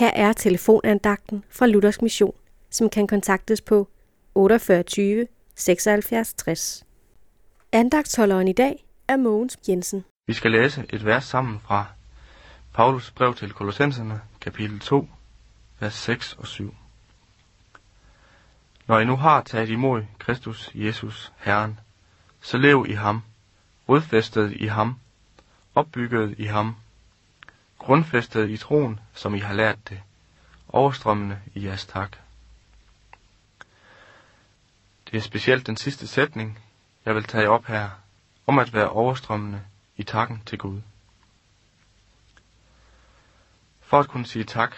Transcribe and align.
Her 0.00 0.10
er 0.14 0.32
telefonandagten 0.32 1.44
fra 1.50 1.66
Luthers 1.66 2.02
Mission, 2.02 2.34
som 2.70 2.90
kan 2.90 3.06
kontaktes 3.06 3.60
på 3.60 3.88
48 4.34 5.26
76 5.54 6.34
60. 6.34 6.84
Andagtholderen 7.72 8.48
i 8.48 8.52
dag 8.52 8.84
er 9.08 9.16
Mogens 9.16 9.58
Jensen. 9.68 10.04
Vi 10.26 10.34
skal 10.34 10.50
læse 10.50 10.86
et 10.90 11.04
vers 11.04 11.24
sammen 11.24 11.60
fra 11.60 11.86
Paulus 12.74 13.10
brev 13.10 13.34
til 13.34 13.52
Kolossenserne, 13.52 14.20
kapitel 14.40 14.80
2, 14.80 15.08
vers 15.80 15.94
6 15.94 16.32
og 16.38 16.46
7. 16.46 16.74
Når 18.86 18.98
I 18.98 19.04
nu 19.04 19.16
har 19.16 19.42
taget 19.42 19.68
imod 19.68 20.02
Kristus 20.18 20.70
Jesus, 20.74 21.32
Herren, 21.38 21.80
så 22.40 22.58
lev 22.58 22.86
i 22.88 22.92
ham, 22.92 23.22
rodfæstet 23.88 24.52
i 24.52 24.66
ham, 24.66 24.94
opbygget 25.74 26.34
i 26.38 26.44
ham, 26.44 26.76
grundfæstet 27.80 28.50
i 28.50 28.56
troen, 28.56 29.00
som 29.14 29.34
I 29.34 29.38
har 29.38 29.54
lært 29.54 29.88
det, 29.88 30.02
overstrømmende 30.68 31.40
i 31.54 31.66
jeres 31.66 31.86
tak. 31.86 32.16
Det 35.10 35.16
er 35.16 35.20
specielt 35.20 35.66
den 35.66 35.76
sidste 35.76 36.06
sætning, 36.06 36.58
jeg 37.04 37.14
vil 37.14 37.24
tage 37.24 37.50
op 37.50 37.64
her, 37.64 37.90
om 38.46 38.58
at 38.58 38.74
være 38.74 38.88
overstrømmende 38.88 39.62
i 39.96 40.02
takken 40.02 40.42
til 40.46 40.58
Gud. 40.58 40.80
For 43.80 44.00
at 44.00 44.08
kunne 44.08 44.26
sige 44.26 44.44
tak, 44.44 44.76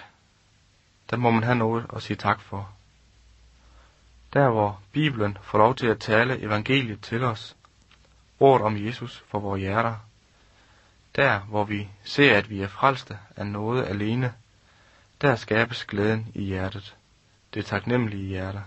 der 1.10 1.16
må 1.16 1.30
man 1.30 1.42
have 1.42 1.56
noget 1.56 1.86
at 1.96 2.02
sige 2.02 2.16
tak 2.16 2.40
for. 2.40 2.72
Der 4.32 4.50
hvor 4.50 4.80
Bibelen 4.92 5.38
får 5.42 5.58
lov 5.58 5.74
til 5.74 5.86
at 5.86 6.00
tale 6.00 6.40
evangeliet 6.40 7.00
til 7.00 7.24
os, 7.24 7.56
ordet 8.40 8.66
om 8.66 8.86
Jesus 8.86 9.24
for 9.28 9.38
vores 9.38 9.60
hjerter, 9.60 9.96
der 11.16 11.38
hvor 11.38 11.64
vi 11.64 11.88
ser, 12.04 12.38
at 12.38 12.50
vi 12.50 12.62
er 12.62 12.68
frelste 12.68 13.18
af 13.36 13.46
noget 13.46 13.86
alene, 13.86 14.34
der 15.20 15.36
skabes 15.36 15.84
glæden 15.84 16.32
i 16.34 16.42
hjertet, 16.42 16.96
det 17.54 17.66
taknemmelige 17.66 18.26
hjerte. 18.26 18.62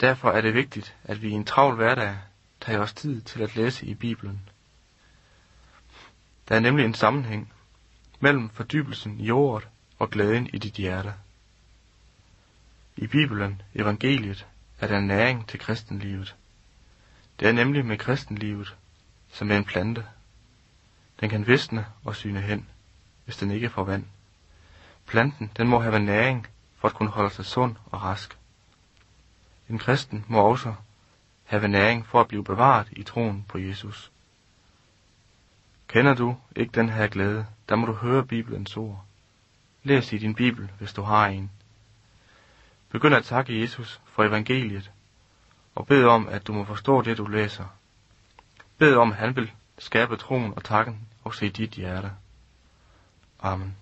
Derfor 0.00 0.30
er 0.30 0.40
det 0.40 0.54
vigtigt, 0.54 0.96
at 1.04 1.22
vi 1.22 1.28
i 1.28 1.32
en 1.32 1.44
travl 1.44 1.74
hverdag 1.74 2.18
tager 2.60 2.80
os 2.80 2.92
tid 2.92 3.20
til 3.20 3.42
at 3.42 3.56
læse 3.56 3.86
i 3.86 3.94
Bibelen. 3.94 4.48
Der 6.48 6.54
er 6.54 6.60
nemlig 6.60 6.84
en 6.84 6.94
sammenhæng 6.94 7.52
mellem 8.20 8.50
fordybelsen 8.50 9.20
i 9.20 9.30
ordet 9.30 9.68
og 9.98 10.10
glæden 10.10 10.46
i 10.52 10.58
dit 10.58 10.74
hjerte. 10.74 11.14
I 12.96 13.06
Bibelen, 13.06 13.62
evangeliet, 13.74 14.46
er 14.80 14.86
der 14.86 15.00
næring 15.00 15.48
til 15.48 15.60
kristenlivet. 15.60 16.36
Det 17.40 17.48
er 17.48 17.52
nemlig 17.52 17.84
med 17.86 17.98
kristenlivet, 17.98 18.76
som 19.32 19.46
med 19.46 19.56
en 19.56 19.64
plante. 19.64 20.04
Den 21.20 21.30
kan 21.30 21.46
visne 21.46 21.86
og 22.04 22.16
syne 22.16 22.40
hen, 22.40 22.68
hvis 23.24 23.36
den 23.36 23.50
ikke 23.50 23.70
får 23.70 23.84
vand. 23.84 24.04
Planten, 25.06 25.50
den 25.56 25.68
må 25.68 25.80
have 25.80 25.98
næring 25.98 26.46
for 26.76 26.88
at 26.88 26.94
kunne 26.94 27.08
holde 27.08 27.30
sig 27.30 27.44
sund 27.44 27.76
og 27.90 28.02
rask. 28.02 28.36
En 29.68 29.78
kristen 29.78 30.24
må 30.28 30.40
også 30.40 30.74
have 31.44 31.68
næring 31.68 32.06
for 32.06 32.20
at 32.20 32.28
blive 32.28 32.44
bevaret 32.44 32.88
i 32.92 33.02
troen 33.02 33.44
på 33.48 33.58
Jesus. 33.58 34.10
Kender 35.88 36.14
du 36.14 36.36
ikke 36.56 36.72
den 36.72 36.88
her 36.88 37.06
glæde, 37.06 37.46
der 37.68 37.76
må 37.76 37.86
du 37.86 37.92
høre 37.92 38.26
Bibelens 38.26 38.76
ord. 38.76 39.04
Læs 39.82 40.12
i 40.12 40.18
din 40.18 40.34
Bibel, 40.34 40.70
hvis 40.78 40.92
du 40.92 41.02
har 41.02 41.26
en. 41.26 41.50
Begynd 42.90 43.14
at 43.14 43.24
takke 43.24 43.60
Jesus 43.60 44.00
for 44.04 44.24
evangeliet, 44.24 44.90
og 45.74 45.86
bed 45.86 46.04
om, 46.04 46.28
at 46.28 46.46
du 46.46 46.52
må 46.52 46.64
forstå 46.64 47.02
det, 47.02 47.18
du 47.18 47.26
læser. 47.26 47.64
Bed 48.78 48.94
om, 48.94 49.12
at 49.12 49.18
han 49.18 49.36
vil 49.36 49.52
skabe 49.78 50.16
troen 50.16 50.54
og 50.56 50.64
takken 50.64 51.08
også 51.24 51.44
i 51.44 51.48
dit 51.48 51.70
hjerte. 51.70 52.10
Amen. 53.40 53.76